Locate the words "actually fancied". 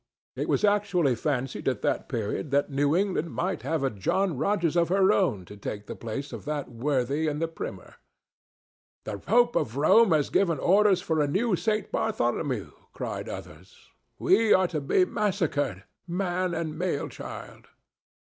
0.63-1.67